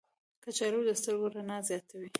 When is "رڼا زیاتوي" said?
1.35-2.09